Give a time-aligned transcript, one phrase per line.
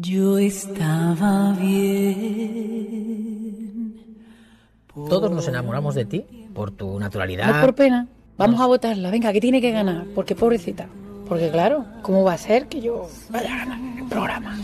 [0.00, 2.86] Yo estaba bien.
[4.94, 6.24] Todos nos enamoramos de ti
[6.54, 7.60] por tu No naturalidad.
[7.60, 8.06] por pena.
[8.36, 9.10] Vamos a votarla.
[9.10, 10.04] Venga, que tiene que ganar.
[10.14, 10.86] Porque pobrecita.
[11.28, 14.56] Porque claro, ¿cómo va a ser que yo vaya a ganar el programa?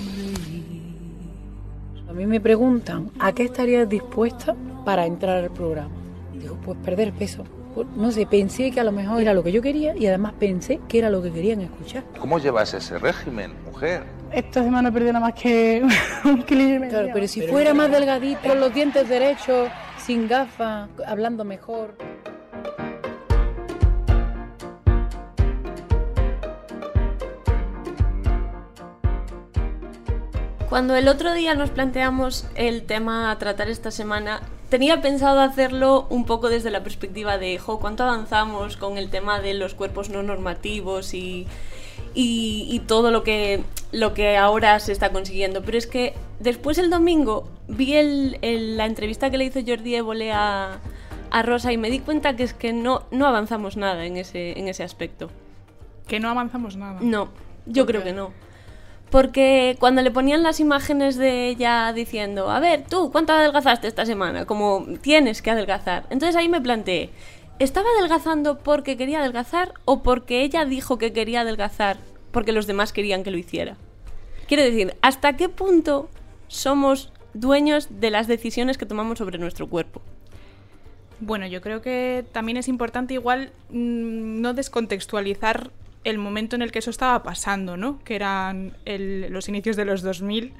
[2.08, 4.54] A mí me preguntan, ¿a qué estarías dispuesta
[4.84, 5.90] para entrar al programa?
[6.40, 7.42] Digo, pues perder peso.
[7.74, 10.34] Pues, No sé, pensé que a lo mejor era lo que yo quería y además
[10.38, 12.04] pensé que era lo que querían escuchar.
[12.20, 14.04] ¿Cómo llevas ese régimen, mujer?
[14.32, 15.82] Esta semana perdido nada más que
[16.24, 16.88] un y medio.
[16.88, 19.68] Claro, pero si fuera más delgadito, con los dientes derechos,
[19.98, 21.96] sin gafas, hablando mejor.
[30.68, 36.08] Cuando el otro día nos planteamos el tema a tratar esta semana, tenía pensado hacerlo
[36.10, 40.10] un poco desde la perspectiva de, jo, ¿cuánto avanzamos con el tema de los cuerpos
[40.10, 41.46] no normativos y,
[42.14, 45.62] y, y todo lo que, lo que ahora se está consiguiendo?
[45.62, 49.94] Pero es que después el domingo vi el- el- la entrevista que le hizo Jordi
[49.96, 50.78] Évole a,
[51.30, 54.58] a Rosa y me di cuenta que es que no, no avanzamos nada en ese,
[54.58, 55.30] en ese aspecto.
[56.06, 56.98] Que no avanzamos nada.
[57.00, 57.28] No,
[57.66, 58.30] yo creo que no.
[59.10, 64.04] Porque cuando le ponían las imágenes de ella diciendo, a ver, tú, ¿cuánto adelgazaste esta
[64.06, 64.44] semana?
[64.44, 66.04] Como tienes que adelgazar.
[66.10, 67.10] Entonces ahí me planteé,
[67.60, 71.98] ¿estaba adelgazando porque quería adelgazar o porque ella dijo que quería adelgazar
[72.34, 73.78] porque los demás querían que lo hiciera?
[74.46, 76.10] Quiero decir, ¿hasta qué punto
[76.48, 80.02] somos dueños de las decisiones que tomamos sobre nuestro cuerpo?
[81.20, 85.70] Bueno, yo creo que también es importante igual mm, no descontextualizar
[86.02, 87.98] el momento en el que eso estaba pasando, ¿no?
[88.04, 90.52] Que eran los inicios de los 2000,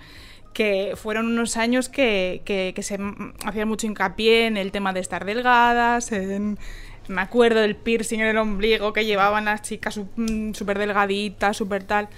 [0.55, 2.98] que fueron unos años que, que- que se
[3.44, 6.59] hacía mucho hincapié en el tema de estar delgadas, en...
[7.08, 12.08] Me acuerdo del piercing en el ombligo que llevaban las chicas súper delgaditas, súper tal.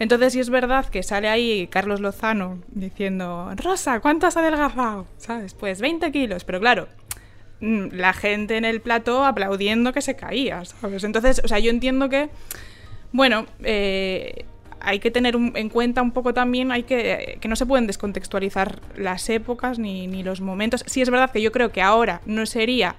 [0.00, 5.06] Entonces sí es verdad que sale ahí Carlos Lozano diciendo, Rosa, ¿cuánto has adelgazado?
[5.18, 5.52] ¿Sabes?
[5.52, 6.88] Pues 20 kilos, pero claro,
[7.60, 11.04] mm, la gente en el plató aplaudiendo que se caía, ¿sabes?
[11.04, 12.30] Entonces, o sea, yo entiendo que,
[13.12, 14.46] bueno, eh,
[14.80, 18.80] hay que tener en cuenta un poco también, hay que, que no se pueden descontextualizar
[18.96, 20.82] las épocas ni, ni los momentos.
[20.86, 22.96] Sí es verdad que yo creo que ahora no sería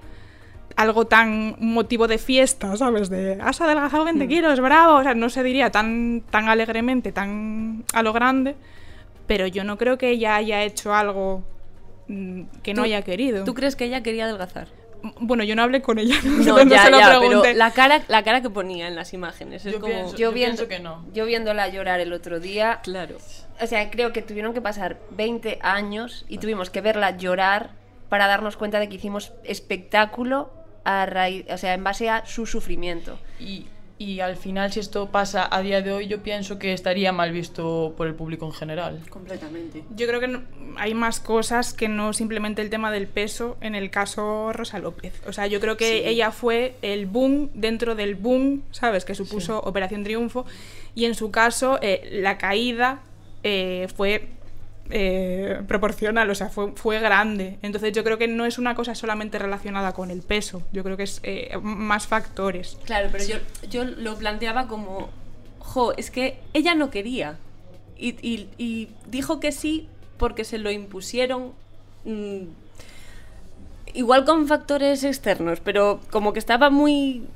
[0.76, 3.10] algo tan motivo de fiesta, ¿sabes?
[3.10, 4.96] De has adelgazado 20 kilos, bravo.
[4.96, 8.54] O sea, no se diría tan, tan alegremente, tan a lo grande.
[9.26, 11.42] Pero yo no creo que ella haya hecho algo
[12.08, 13.44] mm, que no ¿Tú- haya querido.
[13.44, 14.68] ¿Tú crees que ella quería adelgazar?
[15.18, 16.14] Bueno, yo no hablé con ella.
[16.24, 16.30] No,
[16.60, 19.66] entonces ya, se lo ya, pero la cara, la cara que ponía en las imágenes
[19.66, 19.92] es Yo como...
[19.92, 21.04] pienso- Yo, viendo, pienso que no.
[21.12, 23.16] yo viéndola llorar el otro día, Claro.
[23.60, 27.70] o sea, creo que tuvieron que pasar 20 años y tuvimos que verla llorar
[28.08, 30.52] para darnos cuenta de que hicimos espectáculo
[30.84, 33.18] a raíz, o sea, en base a su sufrimiento.
[33.40, 33.66] Y,
[33.98, 37.30] y al final, si esto pasa a día de hoy, yo pienso que estaría mal
[37.30, 39.00] visto por el público en general.
[39.08, 39.84] Completamente.
[39.94, 40.42] Yo creo que no-
[40.76, 45.12] hay más cosas que no simplemente el tema del peso en el caso Rosa López.
[45.26, 49.04] O sea, yo creo que ella fue el boom dentro del boom, ¿sabes?
[49.04, 50.46] Que supuso Operación Triunfo.
[50.96, 53.02] Y en su caso, eh, la caída
[53.44, 54.28] eh, fue
[54.90, 57.58] eh, proporcional, o sea, fue, fue grande.
[57.62, 60.62] Entonces yo creo que no es una cosa solamente relacionada con el peso.
[60.72, 62.78] Yo creo que es eh, más factores.
[62.84, 63.36] Claro, pero yo,
[63.70, 65.10] yo lo planteaba como,
[65.58, 67.38] jo, es que ella no quería.
[67.98, 69.88] Y, dijo que sí
[70.18, 71.52] porque se lo impusieron.
[72.04, 72.42] mm,
[73.94, 77.26] igual con factores externos, pero como que estaba muy...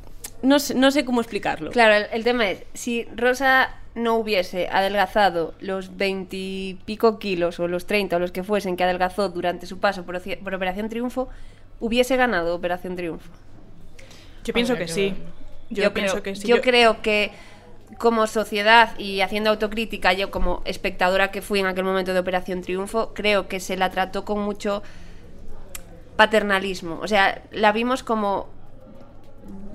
[0.43, 1.71] No sé, no sé cómo explicarlo.
[1.71, 7.59] Claro, el, el tema es, si Rosa no hubiese adelgazado los 20 y pico kilos
[7.59, 11.31] o los 30 o los que fuesen que adelgazó durante su paso por, Operación Triunfo,
[11.81, 13.31] hubiese ganado Operación Triunfo.
[14.45, 15.15] Yo pienso que sí.
[15.71, 16.47] Yo, pienso creo, que sí.
[16.47, 17.33] Yo, creo que
[17.97, 22.61] como sociedad y haciendo autocrítica, yo como espectadora que fui en aquel momento de Operación
[22.61, 24.83] Triunfo, creo que se la trató con mucho
[26.17, 26.99] paternalismo.
[27.01, 28.49] O sea, la vimos como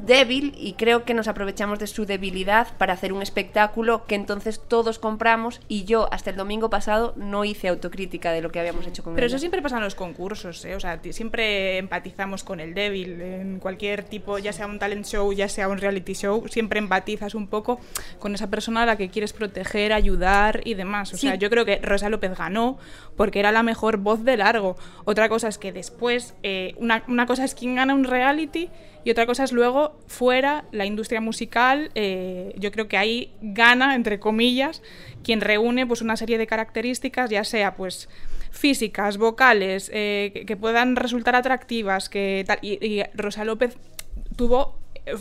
[0.05, 4.59] débil y creo que nos aprovechamos de su debilidad para hacer un espectáculo que entonces
[4.67, 8.87] todos compramos y yo hasta el domingo pasado no hice autocrítica de lo que habíamos
[8.87, 9.35] hecho con Pero ella.
[9.35, 10.75] eso siempre pasa en los concursos, ¿eh?
[10.75, 13.21] O sea, siempre empatizamos con el débil.
[13.21, 17.35] En cualquier tipo, ya sea un talent show, ya sea un reality show, siempre empatizas
[17.35, 17.79] un poco
[18.19, 21.13] con esa persona a la que quieres proteger, ayudar y demás.
[21.13, 22.77] O sea, yo creo que Rosa López ganó
[23.15, 24.75] porque era la mejor voz de largo.
[25.05, 28.69] Otra cosa es que después, eh, una, una cosa es quién gana un reality
[29.03, 31.91] y otra cosa es luego fuera la industria musical.
[31.95, 34.81] eh, yo creo que ahí gana, entre comillas,
[35.23, 38.09] quien reúne pues una serie de características, ya sea pues
[38.51, 42.59] físicas, vocales, eh, que, puedan resultar atractivas, que tal.
[42.61, 43.77] Y, Rosa López
[44.35, 44.79] tuvo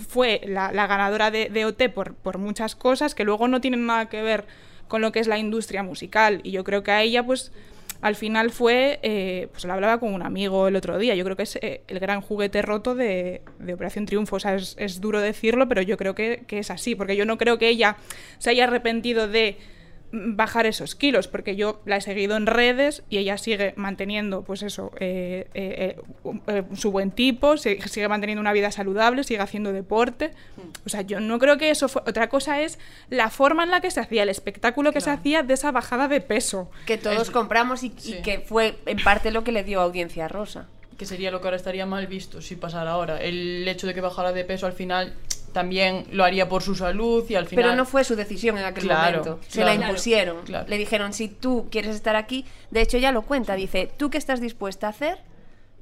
[0.08, 3.86] fue la, la ganadora de, de OT por, por muchas cosas que luego no tienen
[3.86, 4.44] nada que ver
[4.90, 6.40] con lo que es la industria musical.
[6.42, 7.52] Y yo creo que a ella, pues,
[8.02, 11.36] al final fue, eh, pues lo hablaba con un amigo el otro día, yo creo
[11.36, 13.42] que es eh, el gran juguete roto de,
[13.72, 14.36] Operación Triunfo.
[14.36, 17.58] O sea, es, duro decirlo, pero yo creo que es así, porque yo no creo
[17.58, 17.96] que ella
[18.38, 19.58] se haya arrepentido de
[20.12, 24.62] bajar esos kilos, porque yo la he seguido en redes y ella sigue manteniendo, pues
[24.62, 29.40] eso, eh, eh, eh, eh, su buen tipo, se- sigue manteniendo una vida saludable, sigue
[29.40, 30.32] haciendo deporte.
[30.84, 32.02] O sea, yo no creo que eso fue...
[32.06, 32.78] Otra cosa es
[33.08, 36.08] la forma en la que se hacía, el espectáculo que se hacía de esa bajada
[36.08, 36.70] de peso.
[36.86, 40.28] Que todos compramos y, y que fue en parte lo que le dio audiencia a
[40.28, 40.66] Rosa.
[40.98, 43.20] que sería lo que ahora estaría mal visto si pasara ahora.
[43.22, 45.14] El hecho de que bajara de peso al final
[45.52, 47.64] también lo haría por su salud y al final...
[47.64, 49.40] Pero no fue su decisión en aquel Claro, momento.
[49.48, 49.78] Se claro.
[49.80, 50.42] la impusieron.
[50.44, 50.66] Claro.
[50.68, 54.18] Le dijeron, si tú quieres estar aquí, de hecho ella lo cuenta, dice, ¿tú qué
[54.18, 55.18] estás dispuesta a hacer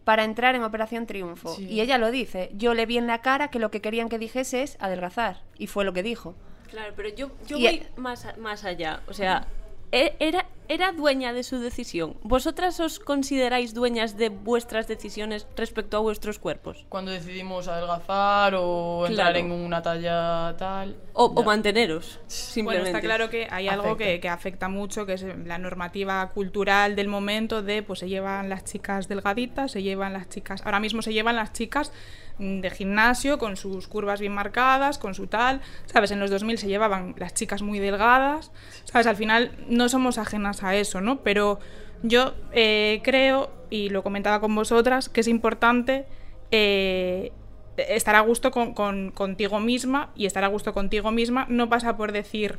[0.04, 1.54] para entrar en Operación Triunfo?
[1.54, 1.66] Sí.
[1.66, 4.18] Y ella lo dice, yo le vi en la cara que lo que querían que
[4.18, 5.42] dijese es adelgazar.
[5.58, 6.34] Y fue lo que dijo.
[6.70, 9.00] Claro, pero yo, yo Y- voy más, a- más allá.
[9.08, 9.57] O sea, e-
[9.92, 12.16] era, era dueña de su decisión.
[12.22, 16.84] ¿Vosotras os consideráis dueñas de vuestras decisiones respecto a vuestros cuerpos?
[16.90, 19.46] Cuando decidimos adelgazar o entrar Claro.
[19.46, 20.96] en una talla tal...
[21.14, 22.90] O, manteneros, Bueno, simplemente.
[22.90, 24.04] está claro que hay algo Afecta.
[24.04, 28.48] que, que afecta mucho, que es la normativa cultural del momento de, pues se llevan
[28.50, 31.92] las chicas delgaditas, se llevan las chicas, ahora mismo se llevan las chicas
[32.38, 36.10] de gimnasio con sus curvas bien marcadas, con su tal, ¿sabes?
[36.10, 38.52] En los 2000 se llevaban las chicas muy delgadas,
[38.84, 39.06] ¿sabes?
[39.06, 41.20] Al final no somos ajenas a eso, ¿no?
[41.22, 41.58] Pero
[42.02, 46.06] yo eh, creo, y lo comentaba con vosotras, que es importante
[46.50, 47.32] eh,
[47.76, 51.96] estar a gusto con, con- contigo misma y estar a gusto contigo misma no pasa
[51.96, 52.58] por decir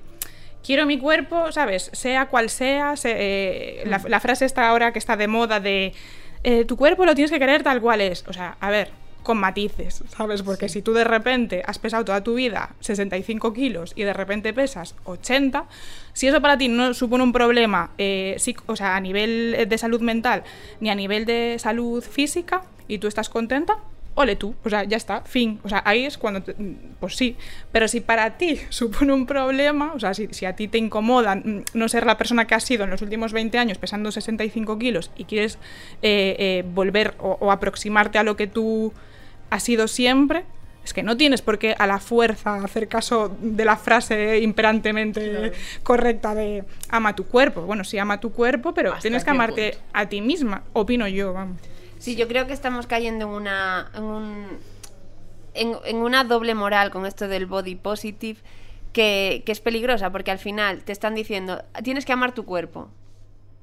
[0.64, 1.90] quiero mi cuerpo, ¿sabes?
[1.94, 5.94] Sea cual sea, se- eh, la, la frase está ahora que está de moda de
[6.44, 8.26] eh, tu cuerpo lo tienes que querer tal cual es.
[8.28, 8.92] O sea, a ver,
[9.24, 10.42] con matices, ¿sabes?
[10.44, 14.54] Porque si tú de repente has pesado toda tu vida 65 kilos y de repente
[14.54, 15.66] pesas 80,
[16.14, 19.78] si eso para ti no supone un problema, eh, psic- o sea, a nivel de
[19.78, 20.44] salud mental
[20.80, 23.78] ni a nivel de salud física y tú estás contenta,
[24.22, 25.60] ole tú, o sea, ya está, fin.
[25.64, 26.56] O sea, ahí es cuando, te-
[27.00, 27.38] pues sí.
[27.72, 31.42] Pero si para ti supone un problema, o sea, si, si a ti te incomoda
[31.74, 35.10] no ser la persona que has sido en los últimos 20 años pesando 65 kilos
[35.16, 35.58] y quieres
[36.02, 38.94] eh, eh, volver o, o aproximarte a lo que tú
[39.50, 40.44] has sido siempre,
[40.84, 45.52] es que no tienes por qué a la fuerza hacer caso de la frase imperantemente
[45.84, 47.62] correcta de ama tu cuerpo.
[47.62, 49.86] Bueno, sí, ama tu cuerpo, pero ¿Hasta tienes que amarte punto?
[49.94, 51.58] a ti misma, opino yo, vamos.
[52.00, 54.60] Sí, yo creo que estamos cayendo en una, en, un-
[55.54, 58.40] en, en una doble moral con esto del body positive
[58.94, 62.90] que, que es peligrosa porque al final te están diciendo tienes que amar tu cuerpo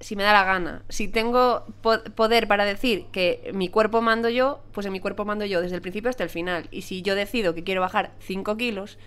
[0.01, 0.83] si me da la gana.
[0.91, 5.25] Si tengo po- poder para decir que mi cuerpo mando yo, pues en mi cuerpo
[5.25, 6.69] mando yo desde el principio hasta el final.
[6.71, 8.99] Y si yo decido que quiero bajar 5 kilos,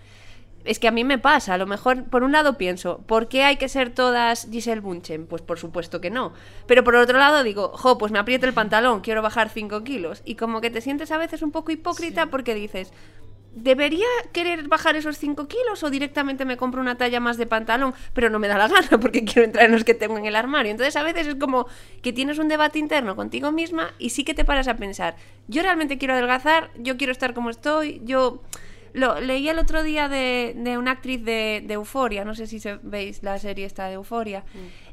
[0.66, 1.54] es que a mí me pasa.
[1.54, 5.26] A lo mejor, por un lado pienso, ¿por qué hay que ser todas Giselle Bunchen?
[5.28, 6.34] Pues por supuesto que no.
[6.68, 10.22] Pero por otro lado digo, jo, pues me aprieta el pantalón, quiero bajar 5 kilos.
[10.26, 12.92] Y como que te sientes a veces un poco hipócrita porque dices,
[13.56, 17.94] ¿debería querer bajar esos 5 kilos o directamente me compro una talla más de pantalón?
[18.14, 20.36] Pero no me da la gana porque quiero entrar en los que tengo en el
[20.36, 20.72] armario.
[20.72, 21.68] Entonces a veces es como
[22.02, 25.16] que tienes un debate interno contigo misma y sí que te paras a pensar,
[25.48, 28.42] yo realmente quiero adelgazar, yo quiero estar como estoy, yo...
[28.94, 32.60] Lo leí el otro día de, de una actriz de, de Euforia, no sé si
[32.60, 34.44] se, veis la serie esta de Euforia.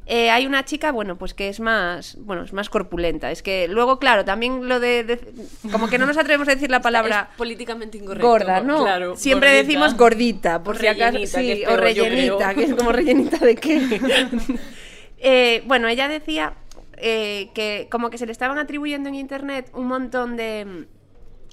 [0.09, 3.33] Eh, hay una chica, bueno, pues que es más, bueno, es más corpulenta.
[3.33, 5.21] Es que luego, claro, también lo de, de-
[5.73, 8.29] como que no nos atrevemos a decir la palabra Es políticamente incorrecto.
[8.29, 8.83] gorda, ¿no?
[8.85, 9.17] Claro.
[9.17, 9.67] Siempre gordita.
[9.67, 14.01] decimos gordita, por si acaso, sí, o rellenita, que es como rellenita de qué.
[15.19, 16.53] Eh, bueno, ella decía
[16.99, 20.87] eh, que como que se le estaban atribuyendo en internet un montón de,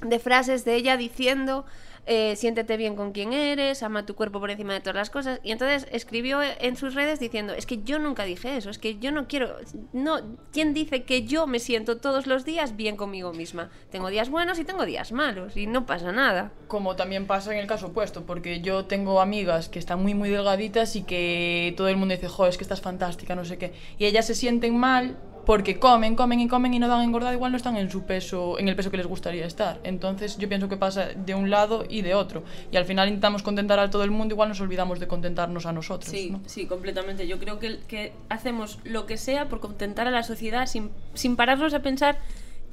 [0.05, 1.65] de frases de ella diciendo
[2.05, 5.39] eh, siéntete bien con quien eres, ama tu cuerpo por encima de todas las cosas.
[5.43, 8.99] Y entonces escribió en sus redes diciendo, es que yo nunca dije eso, es que
[8.99, 9.55] yo no quiero,
[9.93, 10.19] no,
[10.51, 13.69] ¿quién dice que yo me siento todos los días bien conmigo misma?
[13.89, 16.51] Tengo días buenos y tengo días malos y no pasa nada.
[16.67, 20.29] Como también pasa en el caso opuesto, porque yo tengo amigas que están muy muy
[20.29, 23.73] delgaditas y que todo el mundo dice, jo, es que estás fantástica, no sé qué.
[23.97, 27.51] Y ellas se sienten mal porque comen, comen y comen y no dan engordada, igual
[27.51, 29.79] no están en su peso, en el peso que les gustaría estar.
[29.83, 32.43] Entonces yo pienso que pasa de un lado y de otro.
[32.71, 35.73] Y al final intentamos contentar a todo el mundo, igual nos olvidamos de contentarnos a
[35.73, 36.09] nosotros.
[36.09, 36.41] Sí, ¿no?
[36.45, 37.27] sí, completamente.
[37.27, 41.35] Yo creo que, que hacemos lo que sea por contentar a la sociedad sin, sin
[41.35, 42.17] pararnos a pensar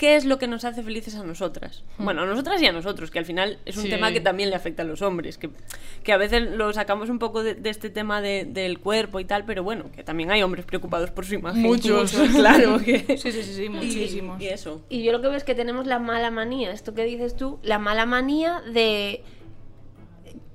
[0.00, 1.84] qué es lo que nos hace felices a nosotras.
[1.98, 3.90] Bueno, a nosotras y a nosotros, que al final es un Sí.
[3.90, 5.50] tema que también le afecta a los hombres, que,
[6.02, 9.26] que a veces lo sacamos un poco de, de este tema de- del cuerpo y
[9.26, 11.60] tal, pero bueno, que también hay hombres preocupados por su imagen.
[11.60, 12.12] Muchos.
[12.34, 12.78] claro.
[12.82, 13.00] Que...
[13.18, 14.40] Sí, sí, sí, sí, y- muchísimos.
[14.40, 14.80] Y, eso.
[14.88, 17.58] Y yo lo que veo es que tenemos la mala manía, esto que dices tú,
[17.62, 19.22] la mala manía de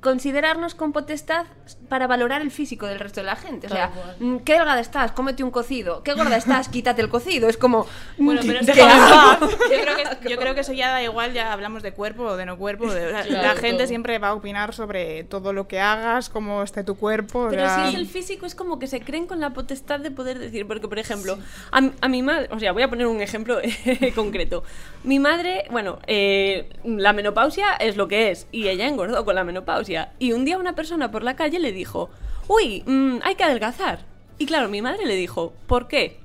[0.06, 1.48] considerarnos con potestad
[1.90, 3.66] para valorar el físico del resto de la gente.
[3.66, 6.04] O sea, mm, qué delgada estás, cómete un cocido.
[6.04, 7.50] Qué gorda estás, quítate el cocido.
[7.50, 7.88] Es como.
[8.20, 9.50] Bueno, mm, pero qué eso asco.
[9.72, 12.38] yo, creo que, yo creo que eso ya da igual, ya hablamos de cuerpo o
[12.38, 12.92] de no cuerpo.
[12.94, 13.88] de- Claro, la gente todo.
[13.88, 17.48] siempre va a opinar sobre todo lo que hagas, cómo esté tu cuerpo.
[17.50, 20.38] Pero si es el físico, es como que se creen con la potestad de poder
[20.38, 20.68] decir.
[20.68, 21.38] Porque, por ejemplo,
[21.72, 22.48] a, mi- a mi madre.
[22.52, 23.58] O sea, voy a poner un ejemplo
[24.16, 24.64] concreto.
[25.04, 28.46] Mi madre, bueno, eh, la menopausia es lo que es.
[28.52, 29.95] Y ella engordó con la menopausia.
[30.20, 32.10] Y un día una persona por la calle le dijo:
[32.48, 34.00] Uy, mm, hay que adelgazar.
[34.38, 36.20] Y claro, mi madre le dijo: ¿Por qué?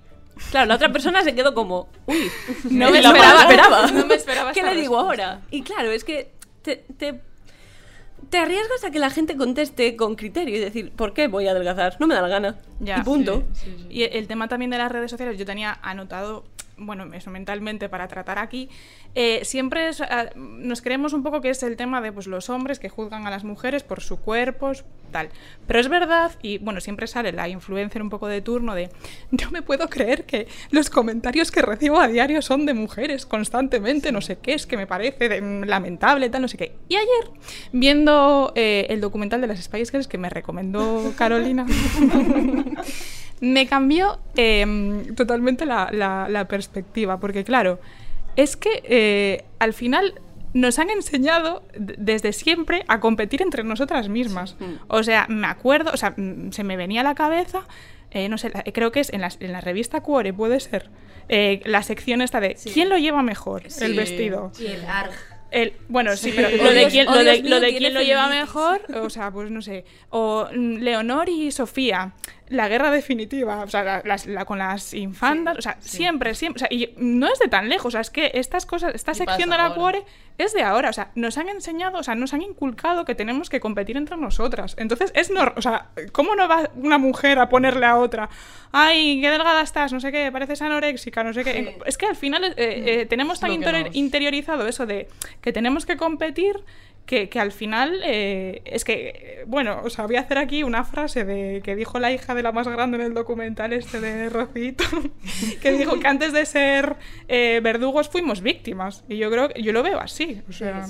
[0.50, 2.30] Claro, la otra persona se quedó como, uy,
[2.70, 3.40] No me la esperaba.
[3.42, 3.86] esperaba.
[3.90, 5.24] No me esperaba ¿Qué le digo respuesta.
[5.32, 5.42] ahora?
[5.50, 6.30] Y claro, es que
[6.62, 7.20] te, te,
[8.30, 11.50] te arriesgas a que la gente conteste con criterio y decir, ¿por qué voy a
[11.50, 11.96] adelgazar?
[12.00, 12.56] No me da la gana.
[12.80, 13.44] Ya, y punto.
[13.52, 13.86] Sí, sí.
[13.90, 16.44] Y el tema también de las redes sociales, yo tenía anotado,
[16.80, 18.68] bueno, eso mentalmente para tratar aquí,
[19.14, 22.50] eh, siempre es, ah, nos creemos un poco que es el tema de pues, los
[22.50, 24.72] hombres que juzgan a las mujeres por su cuerpo,
[25.12, 25.28] tal.
[25.66, 28.88] Pero es verdad, y bueno, siempre sale la influencer un poco de turno de,
[29.30, 34.12] no me puedo creer que los comentarios que recibo a diario son de mujeres constantemente,
[34.12, 36.72] no sé qué, es que me parece de- mm, lamentable, tal, no sé qué.
[36.88, 37.30] Y ayer,
[37.72, 41.66] viendo eh, el documental de las Spice Girls que me recomendó Carolina,
[43.40, 47.80] me cambió em, totalmente la, la- la perspectiva, porque claro,
[48.36, 50.14] es que eh, al final
[50.52, 54.56] nos han enseñado desde siempre a competir entre nosotras mismas.
[54.88, 57.62] O sea, me acuerdo, o sea, mm, se me venía a la cabeza,
[58.10, 60.90] eh, no sé, la- creo que es en la, en la revista Cuore, puede ser,
[61.28, 64.50] eh, la sección esta de ¿quién lo lleva mejor el vestido?
[64.58, 65.12] Y el arg.
[65.52, 66.36] El, bueno, sí, Sí.
[66.36, 69.10] pero lo de quién, lo de, Dios mío, lo de quién lo lleva mejor, o
[69.10, 69.84] sea, pues no sé.
[70.10, 72.12] O mm, Leonor y Sofía,
[72.50, 76.58] la guerra definitiva, o sea, la- con las infantas, o sea, siempre, siempre.
[76.58, 79.14] O sea, y no es de tan lejos, o sea, es que estas cosas, esta
[79.14, 80.04] sección de la cuore
[80.36, 83.48] es de ahora, o sea, nos han enseñado, o sea, nos han inculcado que tenemos
[83.50, 84.74] que competir entre nosotras.
[84.78, 88.28] Entonces, es no, o sea, ¿cómo no va una mujer a ponerle a otra?
[88.72, 91.78] Ay, qué delgada estás, no sé qué, pareces anoréxica, no sé qué.
[91.86, 93.50] Es que al final eh, eh, tenemos tan
[93.84, 95.08] nos- interiorizado eso de
[95.40, 96.56] que tenemos que competir
[97.06, 100.84] que, que al final eh, es que, bueno, o sea, voy a hacer aquí una
[100.84, 104.28] frase de que dijo la hija de la más grande en el documental este de
[104.28, 104.84] Rocito,
[105.62, 106.96] que dijo que antes de ser
[107.28, 109.04] eh, verdugos fuimos víctimas.
[109.08, 110.40] Y yo creo que yo lo veo así.
[110.48, 110.86] O sea,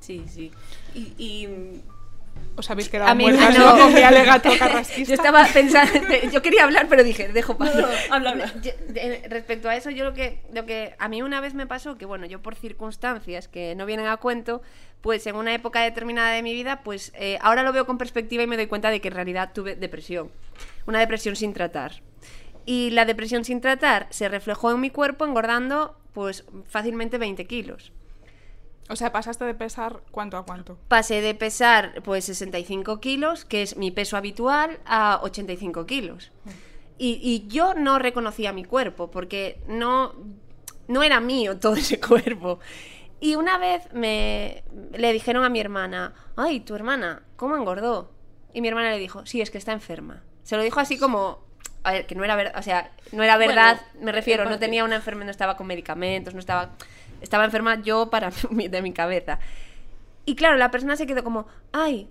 [0.00, 0.50] Sí, sí.
[0.94, 1.48] Y, y,
[2.58, 3.76] os habéis quedado A mí- muertas no.
[3.76, 3.82] ¿no?
[3.84, 5.02] con mi alegato carrasquista.
[5.08, 5.92] Yo estaba pensando,
[6.32, 7.86] yo quería hablar, pero dije, dejo paso.
[8.10, 8.52] habla, habla.
[8.62, 11.66] Yo- de- respecto a eso, yo lo que, lo que a mí una vez me
[11.66, 14.62] pasó, que bueno, yo por circunstancias que no vienen a cuento,
[15.00, 18.42] pues en una época determinada de mi vida, pues eh, ahora lo veo con perspectiva
[18.42, 20.30] y me doy cuenta de que en realidad tuve depresión.
[20.86, 22.02] Una depresión sin tratar.
[22.66, 27.92] Y la depresión sin tratar se reflejó en mi cuerpo engordando pues fácilmente 20 kilos.
[28.88, 30.78] O sea, pasaste de pesar cuánto a cuánto.
[30.88, 36.32] Pasé de pesar pues 65 kilos, que es mi peso habitual, a 85 kilos.
[36.96, 40.14] Y, y yo no reconocía mi cuerpo, porque no,
[40.88, 42.60] no era mío todo ese cuerpo.
[43.20, 48.12] Y una vez me le dijeron a mi hermana, ay, tu hermana, ¿cómo engordó?
[48.54, 50.22] Y mi hermana le dijo, sí, es que está enferma.
[50.44, 51.44] Se lo dijo así como,
[51.82, 54.58] a ver, que no era verdad, o sea, no era verdad, Bueno, me refiero, no
[54.58, 56.70] tenía una enfermedad, no estaba con medicamentos, no estaba,
[57.20, 59.38] estaba enferma yo para mi- de mi cabeza.
[60.24, 62.08] Y claro, la persona se quedó como, ay,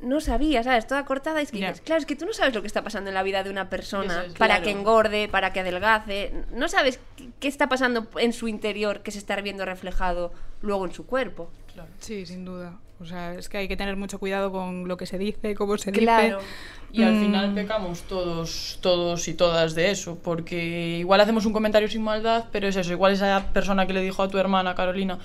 [0.00, 0.86] no sabía, ¿sabes?
[0.86, 1.40] Toda cortada.
[1.40, 3.22] Es que, dices, claro, es que tú no sabes lo que está pasando en la
[3.22, 4.64] vida de una persona es, para claro.
[4.64, 6.32] que engorde, para que adelgace.
[6.52, 7.00] No sabes
[7.40, 11.50] qué, está pasando en su interior que se está viendo reflejado luego en su cuerpo.
[11.98, 12.78] Sí, sin duda.
[13.00, 15.76] O sea, es que hay que tener mucho cuidado con lo que se dice, cómo
[15.76, 16.38] se Claro.
[16.38, 16.48] dice.
[16.92, 17.20] Y al Mm.
[17.20, 22.44] final pecamos todos, todos y todas de eso, porque igual hacemos un comentario sin maldad,
[22.52, 25.18] pero es eso, igual esa persona que le dijo a tu hermana Carolina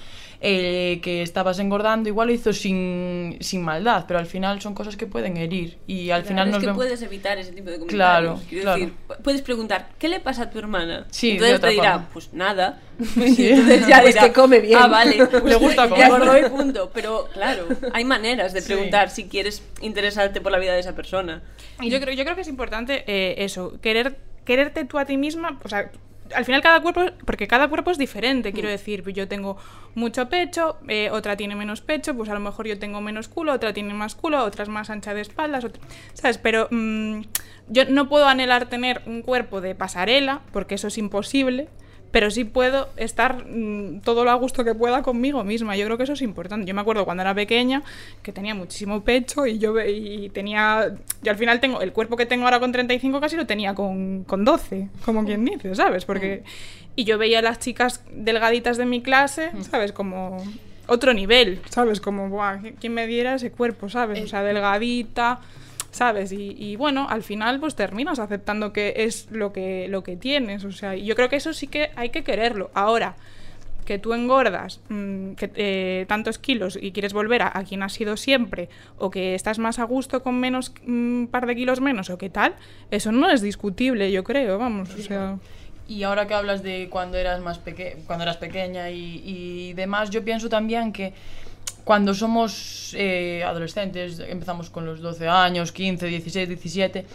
[0.43, 4.97] eh, que estabas engordando, igual lo hizo sin, sin maldad, pero al final son cosas
[4.97, 6.77] que pueden herir y al final es nos que vemos...
[6.83, 7.95] puedes evitar ese tipo de comentarios.
[7.95, 8.79] Claro, Quiero claro.
[8.79, 11.05] decir, puedes preguntar, ¿qué le pasa a tu hermana?
[11.11, 12.09] Sí, Entonces te dirá, forma.
[12.11, 12.79] pues nada.
[13.15, 13.35] Sí.
[13.43, 14.79] Y entonces ya Pues dirá, que come bien.
[14.81, 15.25] Ah, vale.
[15.31, 16.49] pues Le gusta ya comer.
[16.49, 16.89] punto.
[16.93, 18.67] Pero claro, hay maneras de Sí.
[18.73, 21.41] preguntar si quieres interesarte por la vida de esa persona.
[21.81, 25.59] Yo creo, yo creo que es importante eh, eso, querer, quererte tú a ti misma,
[25.63, 25.91] o sea,
[26.35, 29.57] al final cada cuerpo, porque cada cuerpo es diferente, quiero decir, yo tengo
[29.95, 33.51] mucho pecho, eh, otra tiene menos pecho, pues a lo mejor yo tengo menos culo,
[33.51, 35.81] otra tiene más culo, otra es más ancha de espaldas, otra-
[36.13, 36.37] ¿sabes?
[36.37, 37.21] Pero mm,
[37.67, 41.67] yo no puedo anhelar tener un cuerpo de pasarela, porque eso es imposible,
[42.11, 45.75] pero sí puedo estar mm, todo lo a gusto que pueda conmigo misma.
[45.75, 46.65] Yo creo que eso es importante.
[46.65, 47.83] Yo me acuerdo cuando era pequeña
[48.21, 50.93] que tenía muchísimo pecho y yo y tenía.
[51.23, 54.23] Yo al final tengo el cuerpo que tengo ahora con 35 casi lo tenía con,
[54.25, 56.05] con 12, como quien dice, ¿sabes?
[56.05, 56.43] Porque.
[56.95, 59.93] Y yo veía a las chicas delgaditas de mi clase, ¿sabes?
[59.93, 60.43] Como.
[60.87, 62.01] otro nivel, ¿sabes?
[62.01, 64.21] Como, buah, ¿quién me diera ese cuerpo, ¿sabes?
[64.21, 65.39] O sea, delgadita,
[65.91, 66.31] ¿sabes?
[66.31, 70.63] Y, y bueno, al final pues terminas aceptando que es lo que, lo que tienes,
[70.63, 72.71] o sea, yo creo que eso sí que hay que quererlo.
[72.73, 73.15] Ahora,
[73.85, 77.93] que tú engordas mm, que, eh, tantos kilos y quieres volver a, a quien has
[77.93, 82.09] sido siempre, o que estás más a gusto con menos un par de kilos menos,
[82.09, 82.55] o qué tal,
[82.89, 85.37] eso no es discutible, yo creo, vamos, o sea...
[85.87, 90.09] Y ahora que hablas de cuando eras más peque cuando eras pequeña y, y demás,
[90.09, 91.13] yo pienso también que
[91.83, 97.05] cuando somos eh, adolescentes, empezamos con los 12 años, 15, 16, 17,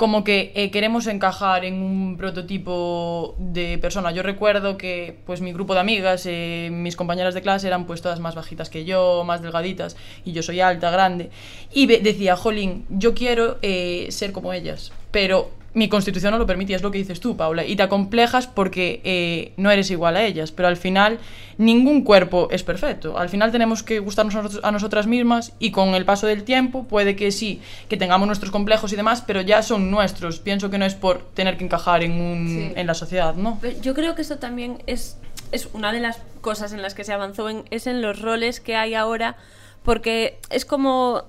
[0.00, 4.10] como que eh, queremos encajar en un prototipo de persona.
[4.12, 8.00] Yo recuerdo que pues mi grupo de amigas, eh, mis compañeras de clase eran pues
[8.00, 11.28] todas más bajitas que yo, más delgaditas, y yo soy alta, grande.
[11.70, 16.72] Y decía, jolín, yo quiero eh, ser como ellas, pero mi constitución no lo permite,
[16.72, 20.16] y es lo que dices tú, Paula, y te acomplejas porque eh, no eres igual
[20.16, 21.18] a ellas, pero al final
[21.58, 23.16] ningún cuerpo es perfecto.
[23.18, 26.42] Al final tenemos que gustarnos a, nosotros- a nosotras mismas y con el paso del
[26.42, 30.40] tiempo puede que sí, que tengamos nuestros complejos y demás, pero ya son nuestros.
[30.40, 32.72] Pienso que no es por tener que encajar en, un, Sí.
[32.74, 33.60] en la sociedad, ¿no?
[33.80, 35.18] Yo creo que esto también es,
[35.52, 38.58] es una de las cosas en las que se avanzó en, es en los roles
[38.60, 39.36] que hay ahora,
[39.84, 41.24] porque es como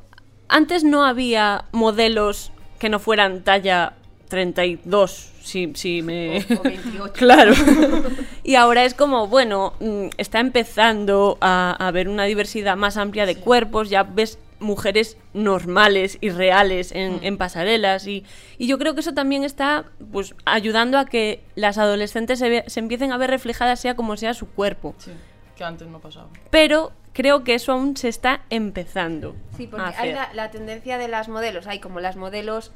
[0.47, 3.93] antes no había modelos que no fueran talla
[4.31, 6.39] 32, si, si me...
[6.39, 7.13] O- o 28.
[7.17, 7.53] claro.
[8.43, 13.25] y ahora es como, bueno, mm, está empezando a, a haber una diversidad más amplia
[13.27, 18.23] de cuerpos, ya ves mujeres normales y reales en, en pasarelas y,
[18.59, 22.63] y yo creo que eso también está pues ayudando a que las adolescentes se, ve-
[22.67, 25.09] se empiecen a ver reflejadas sea como sea su cuerpo Sí,
[25.57, 26.27] que antes no pasaba.
[26.51, 31.07] pero creo que eso aún se está empezando Sí, porque hay la, la tendencia de
[31.07, 32.71] las modelos, hay como las modelos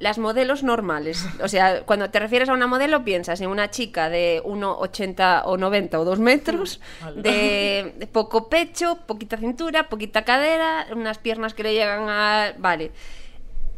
[0.00, 1.24] las modelos normales.
[1.42, 5.56] O sea, cuando te refieres a una modelo piensas en una chica de 1,80 o
[5.58, 6.80] 90 o 2 metros,
[7.16, 12.54] de, de poco pecho, poquita cintura, poquita cadera, unas piernas que le llegan a...
[12.58, 12.90] Vale.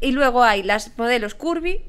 [0.01, 1.83] Y luego hay las modelos curvy,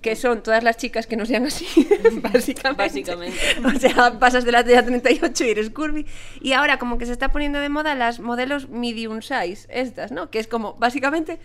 [0.00, 1.66] que son todas las chicas que no sean así,
[2.22, 2.82] básicamente.
[2.84, 3.38] Básicamente.
[3.64, 6.06] O sea, pasas de la talla 38 y eres curvy.
[6.40, 10.30] Y ahora como que se está poniendo de moda las modelos medium size, estas, ¿no?
[10.30, 11.40] Que es como básicamente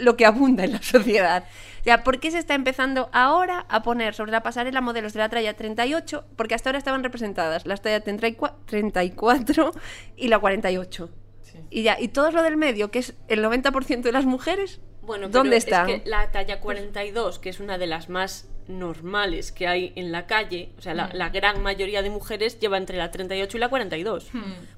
[0.00, 1.44] lo que abunda en la sociedad.
[1.80, 5.20] O sea, ¿por qué se está empezando ahora a poner sobre la pasarela modelos de
[5.20, 6.24] la talla 38?
[6.36, 9.72] Porque hasta ahora estaban representadas las tallas 34 34
[10.16, 11.10] y la 48.
[11.42, 11.58] Sí.
[11.70, 15.28] Y ya, y todo lo del medio, que es el 90% de las mujeres, Bueno,
[15.28, 15.86] pero ¿dónde es están?
[15.86, 20.26] que la talla 42, que es una de las más normales que hay en la
[20.26, 23.68] calle, o sea, la, la gran mayoría de mujeres lleva entre la 38 y la
[23.68, 24.30] 42,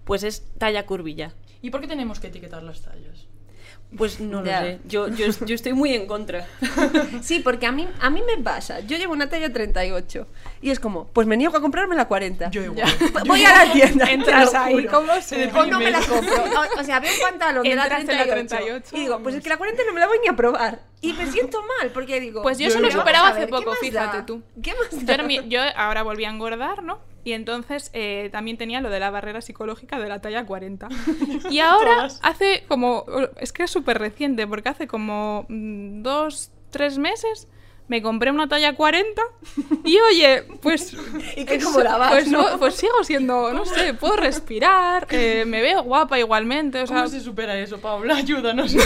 [0.04, 1.35] pues es talla curvilla.
[1.61, 3.26] ¿Y por qué tenemos que etiquetar las tallas?
[3.96, 4.61] Pues no Ya.
[4.62, 6.46] lo sé, yo, yo, yo estoy muy en contra.
[7.22, 8.81] Sí, porque a mí, a mí me pasa.
[8.81, 10.26] Yo llevo una talla 38
[10.62, 12.50] y es como, pues me niego a comprarme la 40.
[12.50, 12.90] Yo igual.
[13.26, 14.11] Voy a la tienda.
[14.11, 14.87] Entras ahí.
[14.87, 16.35] ¿cómo se O no me la compro.
[16.42, 18.96] O, o sea, veo un pantalón de la Entras en 38, la 38.
[18.96, 20.81] y digo, pues es que la 40 no me la voy ni a probar.
[21.00, 22.42] Y me siento mal porque digo...
[22.42, 24.26] Pues yo eso lo superaba hace ver, ¿qué poco, fíjate da?
[24.26, 24.42] tú.
[24.62, 25.14] ¿Qué más Yo, da?
[25.14, 27.00] era mi- yo ahora volví a engordar, ¿no?
[27.24, 30.88] Y entonces eh, también tenía lo de la barrera psicológica de la talla 40.
[31.50, 33.04] Y ahora hace como...
[33.38, 37.48] Es que es súper reciente, porque hace como mm, dos, tres meses
[37.88, 39.21] me compré una talla 40
[39.85, 40.92] y oye, pues...
[41.37, 42.51] ¿Y qué Pues, no?
[42.53, 46.97] no- pues sigo siendo, no sé, puedo respirar, eh, me veo guapa igualmente, o sea...
[46.99, 48.16] ¿Cómo se supera eso, Paula?
[48.16, 48.75] Ayúdanos.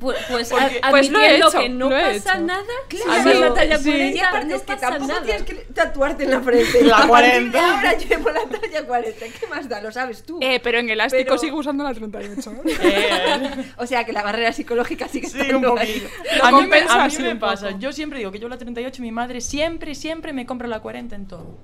[0.00, 2.44] Pues, pues, a- pues lo he hecho, que no lo he pasa hecho.
[2.44, 3.30] nada, Claro.
[3.30, 3.90] es la talla Sí.
[3.90, 5.22] 40, Y aparte no es que pasa tampoco nada.
[5.22, 6.84] tienes que tatuarte en la frente.
[6.84, 7.58] La A partir 40.
[7.58, 9.18] de ahora llevo la talla 40.
[9.40, 9.80] ¿Qué más da?
[9.80, 10.38] Lo sabes tú.
[10.42, 12.52] Eh, pero en elástico Pero- sigo usando la 38.
[12.66, 12.76] ¿eh?
[12.82, 16.00] Eh, O sea que la barrera psicológica sigue Sí, un estando ahí.
[16.00, 16.08] poquito.
[16.36, 17.70] Lo A mí, me, a mí me pasa.
[17.78, 21.14] Yo siempre digo que yo la 38, mi madre siempre, siempre me compra la 40
[21.14, 21.58] en todo.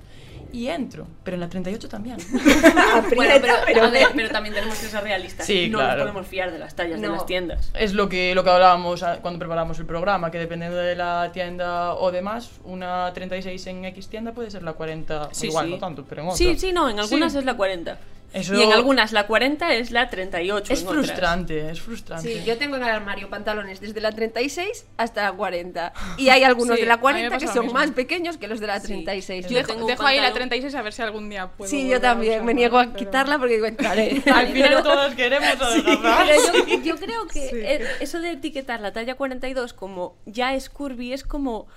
[0.52, 2.16] Y entro, pero en la 38 también.
[2.94, 5.46] Aprieta, Bueno, pero, pero ver, pero también tenemos que ser realistas.
[5.46, 5.96] Sí, no claro.
[6.04, 7.14] nos podemos fiar de las tallas de No.
[7.14, 7.72] las tiendas.
[7.74, 11.94] Es lo que, lo que hablábamos cuando preparamos el programa, que dependiendo de la tienda
[11.94, 15.70] o demás, una 36 en X tienda puede ser la 40, Sí, igual sí.
[15.72, 16.38] no tanto, pero en otra.
[16.38, 17.38] Sí, sí, no, en algunas Sí.
[17.38, 17.98] es la 40.
[18.34, 20.72] Eso- Y en algunas la 40 es la 38.
[20.72, 21.06] Es en otras.
[21.06, 22.28] frustrante, es frustrante.
[22.40, 25.92] Sí, yo tengo en el armario pantalones desde la 36 hasta la 40.
[26.18, 28.48] Y hay algunos Sí, de la a mí me 40 que son más pequeños que
[28.48, 29.46] los de la 36.
[29.46, 30.48] Yo Dejo, dejo ahí la pantalón.
[30.50, 31.70] 36 a ver si algún día puedo.
[31.70, 32.44] Sí, yo también.
[32.44, 34.20] Me niego a pero- quitarla porque digo, entraré.
[34.34, 36.26] Al final todos queremos adelgazar.
[36.26, 37.84] Pero yo, yo creo que Sí.
[38.04, 41.68] eso de etiquetar la talla 42 como ya es curvy es como,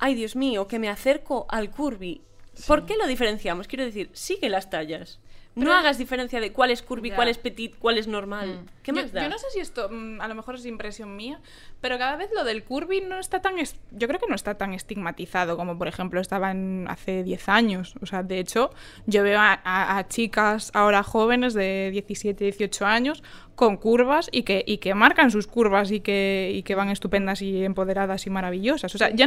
[0.00, 2.22] ay Dios mío, que me acerco al curvy.
[2.66, 3.68] ¿Por qué lo diferenciamos?
[3.68, 5.20] Quiero decir, sigue las tallas.
[5.54, 7.16] No hagas diferencia de cuál es curvy, Ya.
[7.16, 8.48] cuál es petit, cuál es normal.
[8.62, 8.79] Mm.
[8.92, 9.22] ¿Qué ¿Qué yo, más da?
[9.22, 11.40] yo no sé si esto mm, a lo mejor es impresión mía,
[11.80, 13.54] pero cada vez lo del curvy no está tan...
[13.56, 17.94] Yo creo que no está tan estigmatizado como, por ejemplo, estaba en- hace 10 años.
[18.02, 18.70] O sea, de hecho,
[19.06, 23.22] yo veo a, a- a chicas ahora jóvenes de 17, 18 años
[23.54, 27.42] con curvas y que, y que marcan sus curvas y que, y que van estupendas
[27.42, 28.94] y empoderadas y maravillosas.
[28.94, 29.26] O sea, ya...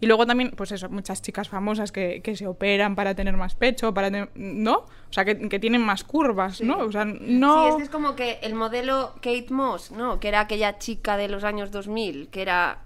[0.00, 3.54] Y luego también, pues eso, muchas chicas famosas que, que se operan para tener más
[3.54, 4.28] pecho, para.
[4.34, 4.76] ¿No?
[5.08, 6.78] O sea, que, que tienen más curvas, ¿no?
[6.78, 7.62] O sea, no...
[7.64, 10.20] Sí, es que es como que el modelo Kate Moss, ¿no?
[10.20, 12.78] Que era aquella chica de los años 2000, que era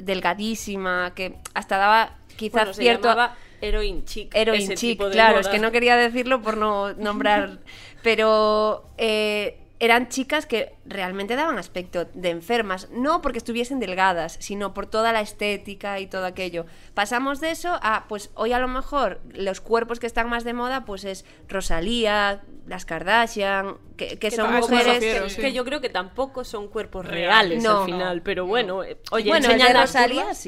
[0.00, 3.16] delgadísima, que hasta daba quizás Bueno, cierto...
[3.60, 4.34] Heroin Chic.
[4.34, 5.40] Heroin chic, claro, moda.
[5.40, 7.58] es que no quería decirlo por no nombrar,
[8.02, 14.74] pero eh, eran chicas que realmente daban aspecto de enfermas, no porque estuviesen delgadas, sino
[14.74, 16.66] por toda la estética y todo aquello.
[16.94, 20.52] Pasamos de eso a, pues hoy a lo mejor los cuerpos que están más de
[20.52, 24.94] moda, pues es Rosalía, las Kardashian, que, que son mujeres...
[24.94, 25.40] refiero, Es sí.
[25.40, 27.62] que yo creo que tampoco son cuerpos Reales.
[27.62, 27.80] No.
[27.80, 30.38] al final, pero bueno, eh, oye, bueno, el de las Rosalía curvas.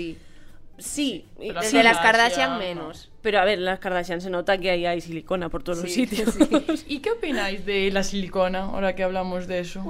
[0.81, 2.59] Sí, Sí, y- Pero el sí, de las Kardashian, Kardashian no.
[2.85, 3.11] menos.
[3.23, 6.07] pero a ver, las Kardashian se nota que ahí hay silicona por todos los Sí,
[6.07, 6.35] sitios.
[6.89, 9.81] ¿Y qué opináis de la silicona, ahora que hablamos de eso?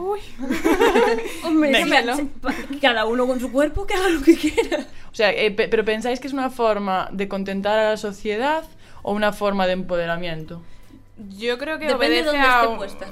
[1.45, 4.87] Hombre, se- pa- cada uno con su cuerpo que haga lo que quiera.
[5.11, 8.65] O sea, eh, pe- ¿pero pensáis que es una forma de contentar a la sociedad
[9.03, 10.63] o una forma de empoderamiento?
[11.29, 13.07] Yo creo que Depende de obedece dónde a esté puesta.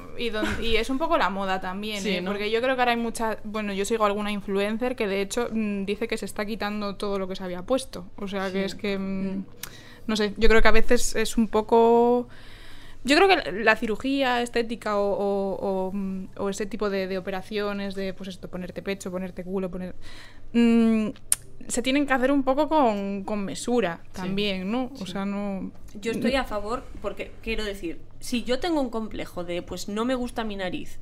[0.62, 2.20] y, es un poco la moda también, Sí, ¿eh?
[2.20, 2.30] ¿no?
[2.30, 5.48] porque yo creo que ahora hay mucha, bueno, yo sigo alguna influencer que de hecho
[5.52, 8.64] mm, dice que se está quitando todo lo que se había puesto, o sea que
[8.64, 9.44] es que mm,
[10.06, 12.28] no sé, yo creo que a veces es un poco
[13.04, 15.54] yo creo que la cirugía estética o, o-
[15.88, 19.70] o, mm, o ese tipo de, de operaciones de pues esto, ponerte pecho, ponerte culo,
[19.70, 19.94] poner
[20.52, 21.08] mm,
[21.68, 24.90] se tienen que hacer un poco con, con mesura también, ¿no?
[25.00, 29.44] O sea, no Yo estoy a favor porque quiero decir, si yo tengo un complejo
[29.44, 30.98] de pues no me gusta mi nariz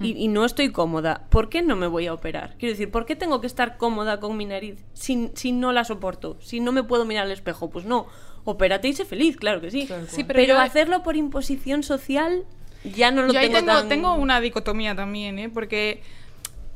[0.00, 2.54] y, y no estoy cómoda, ¿por qué no me voy a operar?
[2.58, 5.84] Quiero decir, ¿por qué tengo que estar cómoda con mi nariz si, si no la
[5.84, 6.36] soporto?
[6.40, 8.06] Si no me puedo mirar al espejo, pues no.
[8.44, 9.88] Opérate y sé feliz, claro que sí.
[10.08, 12.44] Sí, pero pero yo- hacerlo por imposición social
[12.84, 15.48] ya no lo Yo ahí tengo, tengo, tan- tengo una dicotomía también, ¿eh?
[15.50, 16.00] Porque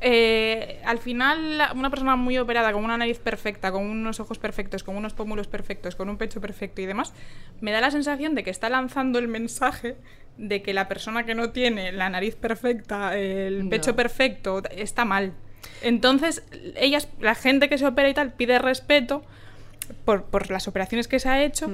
[0.03, 4.83] eh, al final una persona muy operada, con una nariz perfecta, con unos ojos perfectos,
[4.83, 7.13] con unos pómulos perfectos, con un pecho perfecto y demás,
[7.61, 9.95] me da la sensación de que está lanzando el mensaje
[10.37, 13.69] de que la persona que no tiene la nariz perfecta, el No.
[13.69, 15.31] pecho perfecto, está mal.
[15.81, 16.43] Entonces,
[16.75, 19.23] ellas, la gente que se opera y tal, pide respeto
[20.05, 21.69] por, por las operaciones que se ha hecho,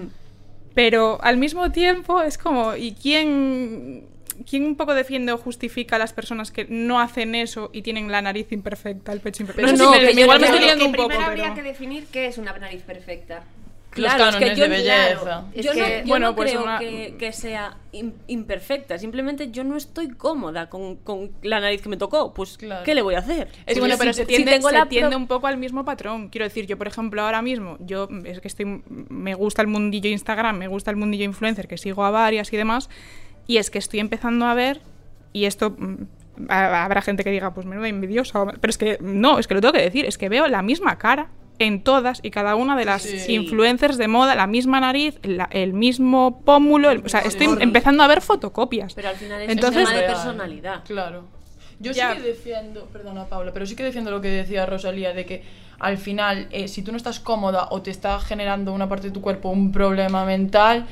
[0.76, 4.06] pero al mismo tiempo es como, ¿y quién,
[4.48, 8.12] quién un poco defiende o justifica a las personas que no hacen eso y tienen
[8.12, 9.72] la nariz imperfecta, el pecho imperfecto?
[9.72, 11.44] No, sé no, me- que igual me estoy liando un poco, primero pero...
[11.44, 13.44] habría que definir qué es una nariz perfecta.
[13.96, 15.20] Los Claro, es que cánones yo- de belleza.
[15.24, 18.14] claro, Es yo no, que- yo bueno, no pues creo una- que, que sea im-
[18.28, 22.32] imperfecta, simplemente yo no estoy cómoda con, con la nariz que me tocó.
[22.36, 22.84] Pues, Claro.
[22.86, 23.48] ¿qué le voy a hacer?
[23.66, 25.86] Es bueno, pero si- se si tiende, tengo se la tiende un poco al mismo
[25.86, 26.30] patrón.
[26.30, 30.08] Quiero decir, yo, por ejemplo, ahora mismo, yo es que estoy, me gusta el mundillo
[30.12, 32.92] Instagram, me gusta el mundillo influencer, que sigo a varias y demás,
[33.50, 34.80] y es que estoy empezando a ver,
[35.34, 35.96] y esto mm,
[36.50, 39.62] ha- habrá gente que diga, pues menuda envidiosa, pero es que no, es que lo
[39.62, 42.86] tengo que decir, es que veo la misma cara en todas y cada una de
[42.86, 43.34] las Sí.
[43.34, 48.04] influencers de moda, la misma nariz, la- el mismo pómulo, el- o sea, estoy empezando
[48.04, 48.94] a ver fotocopias.
[48.94, 50.84] Pero al final es Entonces- un tema de personalidad.
[50.86, 51.26] Claro.
[51.80, 52.12] Yo Ya.
[52.14, 55.44] sí que defiendo, perdona Paula, pero sí que defiendo lo que decía Rosalía, de que
[55.80, 59.14] al final, eh, si tú no estás cómoda o te está generando una parte de
[59.14, 60.86] tu cuerpo un problema mental,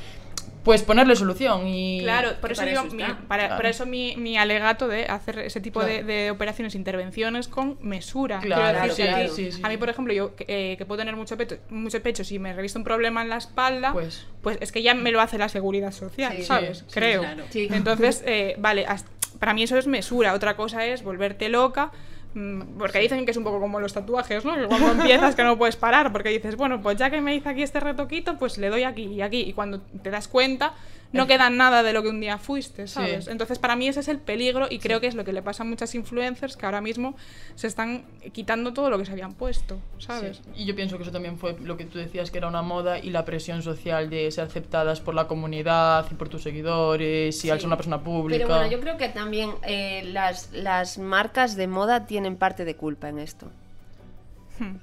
[0.64, 2.00] pues ponerle solución y...
[2.02, 3.56] Claro, por eso, para digo, eso mi, para- Claro.
[3.56, 6.06] por eso mi, mi alegato de hacer ese tipo de, Claro.
[6.06, 8.40] de operaciones, intervenciones con mesura.
[8.40, 9.28] Claro, sí, claro.
[9.34, 9.60] sí, sí.
[9.64, 12.38] A mí, por ejemplo, yo que, eh, que puedo tener mucho pecho, mucho pecho, si
[12.38, 14.26] me revisto un problema en la espalda, Pues.
[14.42, 16.78] pues, es que ya me lo hace la seguridad social, Sí, ¿sabes?
[16.78, 17.24] sí, sí, Creo.
[17.54, 20.34] Entonces, eh, vale, hasta- para mí eso es mesura.
[20.34, 21.92] Otra cosa es volverte loca.
[22.34, 24.54] Mm, Porque dicen que es un poco como los tatuajes, ¿no?
[24.56, 27.48] Que cuando empiezas que no puedes parar, porque dices, bueno, pues ya que me hice
[27.48, 29.40] aquí este retoquito, pues le doy aquí y aquí.
[29.40, 30.72] Y cuando te das cuenta,
[31.12, 33.24] no queda nada de lo que un día fuiste, ¿sabes?
[33.24, 33.30] Sí.
[33.30, 35.62] Entonces, para mí ese es el peligro y creo que es lo que le pasa
[35.62, 37.14] a muchas influencers que ahora mismo
[37.54, 40.38] se están quitando todo lo que se habían puesto, ¿sabes?
[40.38, 42.62] Sí, Y yo pienso que eso también fue lo que tú decías, que era una
[42.62, 47.44] moda y la presión social de ser aceptadas por la comunidad y por tus seguidores
[47.44, 48.44] y al ser una persona pública.
[48.44, 52.76] Pero bueno, yo creo que también eh, las, las marcas de moda tienen parte de
[52.76, 53.50] culpa en esto.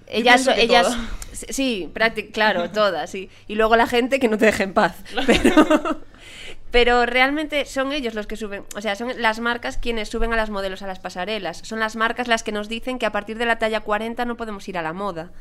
[0.08, 1.46] Ellas, que ellas, todas.
[1.50, 1.92] sí,
[2.34, 3.30] claro, todas, sí.
[3.48, 4.96] Y luego la gente que no te deja en paz.
[5.26, 6.02] Pero,
[6.76, 10.36] pero realmente son ellos los que suben, o sea, son las marcas quienes suben a
[10.36, 11.60] las modelos a las pasarelas.
[11.64, 14.36] Son las marcas las que nos dicen que a partir de la talla 40 no
[14.36, 15.32] podemos ir a la moda.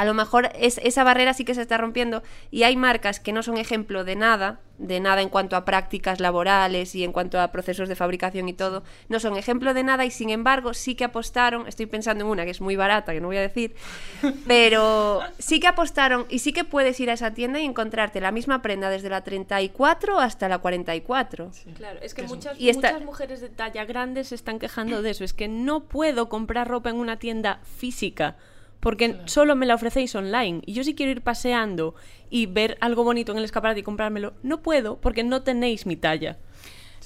[0.00, 3.32] A lo mejor es, esa barrera sí que se está rompiendo y hay marcas que
[3.34, 7.38] no son ejemplo de nada, de nada en cuanto a prácticas laborales y en cuanto
[7.38, 10.94] a procesos de fabricación y todo, no son ejemplo de nada y sin embargo sí
[10.94, 13.74] que apostaron, estoy pensando en una que es muy barata, que no voy a decir,
[14.46, 18.32] pero sí que apostaron y sí que puedes ir a esa tienda y encontrarte la
[18.32, 21.50] misma prenda desde la 34 hasta la 44.
[21.76, 25.10] Claro, es que muchas, Y esta- muchas mujeres de talla grande se están quejando de
[25.10, 25.24] eso.
[25.24, 28.36] Es que no puedo comprar ropa en una tienda física
[28.80, 30.62] porque solo me la ofrecéis online.
[30.66, 31.94] Y yo si quiero ir paseando
[32.30, 35.96] y ver algo bonito en el escaparate y comprármelo, no puedo porque no tenéis mi
[35.96, 36.38] talla.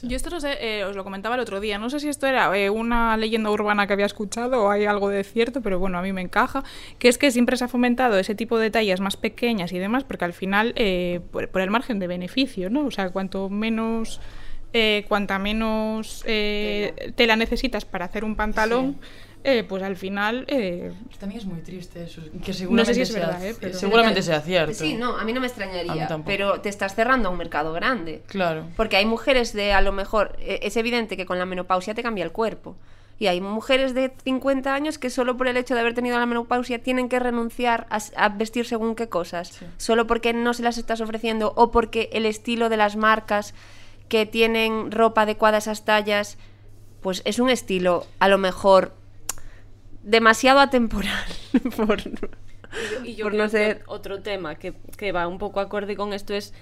[0.02, 2.26] Yo esto no sé, eh, os lo comentaba el otro día, no sé si esto
[2.26, 5.96] era eh, una leyenda urbana que había escuchado o hay algo de cierto, pero bueno,
[5.98, 6.62] a mí me encaja,
[6.98, 10.04] que es que siempre se ha fomentado ese tipo de tallas más pequeñas y demás,
[10.04, 12.84] porque al final, eh, por, por el margen de beneficio, ¿no?
[12.84, 14.20] O sea, cuanto menos...
[14.74, 17.36] eh, cuanta menos eh, tela.
[17.36, 18.96] necesitas para hacer un pantalón,
[19.44, 22.22] eh, pues al final eh, También es muy triste eso.
[22.42, 23.54] Que No seguramente sé si es sea, verdad, ¿eh?
[23.60, 24.74] pero- seguramente sea cierto.
[24.74, 27.38] Sí, no, a mí no me A mí extrañaría, pero te estás cerrando a un
[27.38, 28.22] mercado grande.
[28.26, 28.64] Claro.
[28.76, 32.02] Porque hay mujeres de, a lo mejor, eh, es evidente que con la menopausia te
[32.02, 32.74] cambia el cuerpo.
[33.16, 36.26] Y hay mujeres de 50 años que solo por el hecho de haber tenido la
[36.26, 39.60] menopausia tienen que renunciar a vestir según qué cosas.
[39.76, 43.54] Solo porque no se las estás ofreciendo o porque el estilo de las marcas
[44.08, 46.38] que tienen ropa adecuada a esas tallas,
[47.00, 48.94] pues es un estilo a lo mejor
[50.02, 51.24] demasiado atemporal.
[51.76, 52.00] por-
[53.04, 56.34] Y yo Por no ser- otro tema que, que va un poco acorde con esto
[56.34, 56.52] es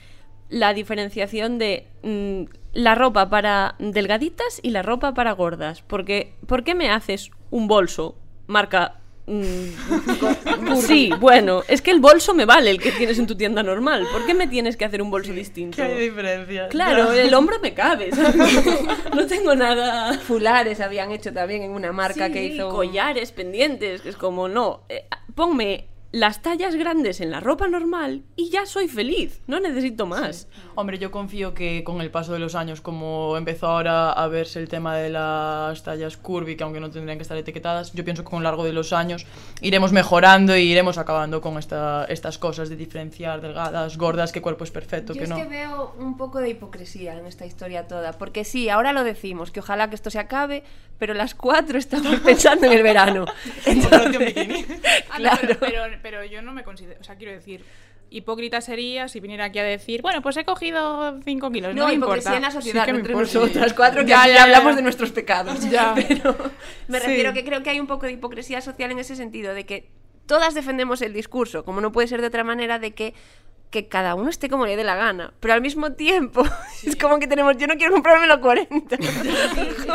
[0.48, 2.42] la diferenciación de mm,
[2.74, 5.82] la ropa para delgaditas y la ropa para gordas.
[5.82, 8.98] Porque, ¿por qué me haces un bolso marca...
[9.26, 13.62] mm, sí, bueno, es que el bolso me vale el que tienes en tu tienda
[13.62, 14.06] normal.
[14.12, 15.76] ¿Por qué me tienes que hacer un bolso distinto?
[15.76, 16.68] ¿Qué hay diferencia?
[16.68, 18.10] Claro, el hombro me cabe.
[18.12, 18.34] ¿sabes?
[19.14, 20.18] No tengo nada...
[20.18, 22.70] Fulares habían hecho también en una marca Sí, que hizo...
[22.70, 25.04] collares pendientes, que es como, no, eh,
[25.34, 30.46] ponme las tallas grandes en la ropa normal y ya soy feliz, no necesito más.
[30.74, 34.58] Hombre, yo confío que con el paso de los años, como empezó ahora a verse
[34.58, 38.24] el tema de las tallas curvy, que aunque no tendrían que estar etiquetadas, yo pienso
[38.24, 39.26] que con el largo de los años
[39.60, 44.64] iremos mejorando y iremos acabando con esta, estas cosas de diferenciar delgadas, gordas, qué cuerpo
[44.64, 45.36] es perfecto, Yo que es no.
[45.36, 49.50] que veo un poco de hipocresía en esta historia toda, porque sí, ahora lo decimos,
[49.50, 50.62] que ojalá que esto se acabe,
[50.98, 53.26] pero las cuatro estamos pensando en el verano.
[53.66, 54.64] Operación bikini.
[55.10, 55.38] Ah, no, Claro.
[55.42, 57.62] pero, pero, pero yo no me considero, o sea, quiero decir,
[58.16, 61.88] hipócrita sería si viniera aquí a decir, bueno, pues he cogido 5 kilos, no, No,
[61.88, 62.36] me hipocresía importa.
[62.36, 64.42] en la Sí sociedad, no entre nosotras cuatro, que Ya, aquí ya, ya.
[64.44, 65.58] hablamos de nuestros pecados.
[65.70, 65.94] Ya.
[65.94, 66.36] Pero
[66.88, 67.06] me Sí.
[67.06, 69.90] refiero que creo que hay un poco de hipocresía social en ese sentido, de que
[70.26, 73.14] todas defendemos el discurso, como no puede ser de otra manera, de que
[73.72, 76.44] que cada uno esté como le dé la gana, pero al mismo tiempo
[76.84, 78.96] es como que tenemos, yo no quiero comprarme los 40.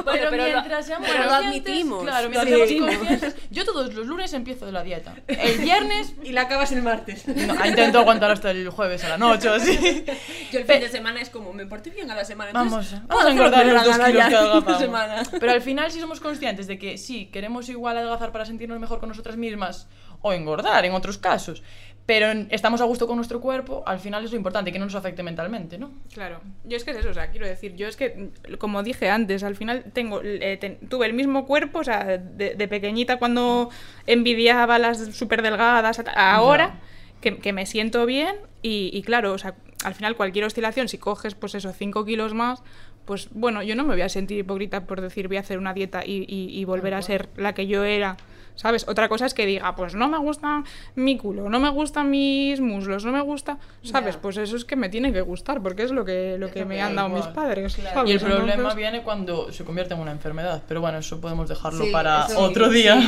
[0.04, 2.04] Bueno, pero mientras seamos pero lo conscientes- admitimos.
[2.04, 3.36] Claro, mientras seamos.
[3.52, 5.16] Yo todos los lunes empiezo de la dieta.
[5.28, 7.28] El viernes y la acabas el martes.
[7.28, 10.04] no, intento aguantar hasta el jueves a la noche o así.
[10.52, 12.52] Yo el fin de semana es como, me porté bien a la semana.
[12.54, 14.78] Vamos, entonces, vamos a engordar los dos la kilos adelgazamos.
[14.80, 15.24] semana.
[15.40, 19.00] Pero al final si somos conscientes de que sí, queremos igual adelgazar para sentirnos mejor
[19.00, 19.88] con nosotras mismas
[20.22, 21.62] o engordar en otros casos,
[22.08, 24.96] pero estamos a gusto con nuestro cuerpo, al final es lo importante, que no nos
[24.96, 25.92] afecte mentalmente, ¿no?
[26.14, 29.10] Claro, yo es que es eso, o sea, quiero decir, yo es que, como dije
[29.10, 33.18] antes, al final tengo, eh, ten- tuve el mismo cuerpo, o sea, de, de pequeñita
[33.20, 33.70] cuando
[34.08, 36.80] envidiaba las súper delgadas, ahora
[37.22, 40.98] que, que me siento bien y, y claro, o sea, al final cualquier oscilación, si
[40.98, 42.64] coges pues eso, 5 kilos más,
[43.06, 45.74] pues bueno, yo no me voy a sentir hipócrita por decir voy a hacer una
[45.74, 48.18] dieta y, y- y volver a ser la que yo era.
[48.58, 48.86] ¿Sabes?
[48.90, 50.64] Otra cosa es que diga, pues no me gusta
[50.96, 54.18] mi culo, no me gustan mis muslos, no me gusta, ¿sabes?
[54.18, 56.82] Pues eso es que me tiene que gustar, porque es lo que, lo que me
[56.82, 57.76] han dado mis padres.
[57.76, 57.94] Claro.
[57.96, 58.10] ¿sabes?
[58.12, 61.48] Y el problema Entonces- viene cuando se convierte en una enfermedad, pero bueno, eso podemos
[61.48, 63.00] dejarlo Sí, para otro sí, día.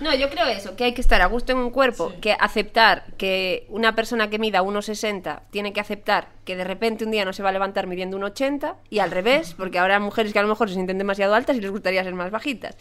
[0.00, 2.20] No, yo creo eso, que hay que estar a gusto en un cuerpo, Sí.
[2.20, 7.12] que aceptar que una persona que mida 1,60 tiene que aceptar que de repente un
[7.12, 10.40] día no se va a levantar midiendo 1,80 y al revés, porque habrá mujeres que
[10.40, 12.76] a lo mejor se sienten demasiado altas y les gustaría ser más bajitas.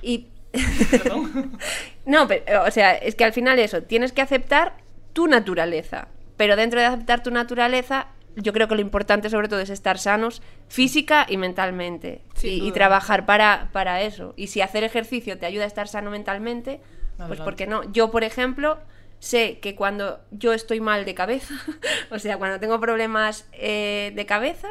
[0.00, 0.28] Y
[2.06, 4.74] no, pero o sea, es que al final eso, tienes que aceptar
[5.12, 9.60] tu naturaleza, pero dentro de aceptar tu naturaleza yo creo que lo importante sobre todo
[9.60, 14.32] es estar sanos física y mentalmente y, trabajar para, para eso.
[14.36, 16.80] Y si hacer ejercicio te ayuda a estar sano mentalmente,
[17.16, 17.44] pues Adelante.
[17.44, 17.92] ¿por qué no?
[17.92, 18.78] Yo, por ejemplo,
[19.18, 21.54] sé que cuando yo estoy mal de cabeza,
[22.10, 24.68] o sea, cuando tengo problemas eh, de cabeza,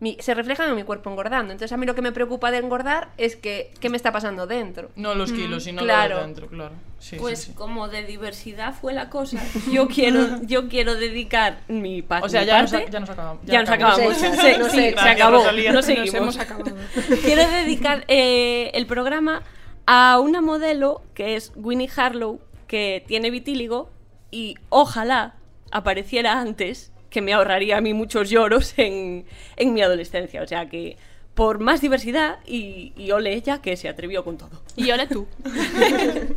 [0.00, 1.52] mi- se reflejan en mi cuerpo engordando.
[1.52, 4.46] Entonces a mí lo que me preocupa de engordar es que qué me está pasando
[4.46, 4.90] dentro.
[4.96, 6.16] No los kilos, sino claro.
[6.16, 6.74] lo de dentro, claro.
[6.98, 7.52] Sí, Pues sí, sí.
[7.54, 12.40] como de diversidad fue la cosa, yo quiero, yo quiero dedicar mi, pa- O sea,
[12.42, 12.90] mi ya nos, parte...
[12.90, 13.42] ya nos acabamos.
[13.46, 14.16] Ya nos acabamos.
[14.16, 14.72] Sí, echas.
[14.72, 15.36] se acabó.
[15.38, 15.70] Rosalía.
[15.70, 16.14] No Nos seguimos.
[16.14, 16.76] hemos acabado.
[17.24, 19.42] Quiero dedicar eh, el programa
[19.86, 23.90] a una modelo que es Winnie Harlow, que tiene vitíligo
[24.30, 25.36] y ojalá
[25.70, 29.24] apareciera antes, que me ahorraría a mí muchos lloros en,
[29.56, 30.42] en mi adolescencia.
[30.42, 30.98] O sea que
[31.32, 34.62] por más diversidad y, y ole ella que se atrevió con todo.
[34.76, 35.26] Y ole tú.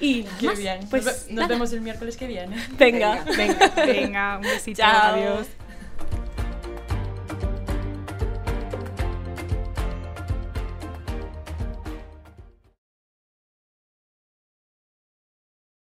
[0.00, 0.80] Y Qué más, bien.
[0.90, 2.56] Pues Nos vemos el miércoles que viene.
[2.78, 3.24] Venga.
[3.36, 4.82] Venga, venga, un besito.
[4.82, 5.14] Chao.
[5.14, 5.46] Adiós.